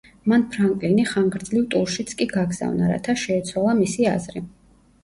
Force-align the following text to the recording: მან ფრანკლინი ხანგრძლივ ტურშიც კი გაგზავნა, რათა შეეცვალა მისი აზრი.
მან 0.31 0.43
ფრანკლინი 0.53 1.05
ხანგრძლივ 1.11 1.67
ტურშიც 1.75 2.17
კი 2.23 2.27
გაგზავნა, 2.35 2.89
რათა 2.95 3.17
შეეცვალა 3.27 3.79
მისი 3.85 4.15
აზრი. 4.17 4.49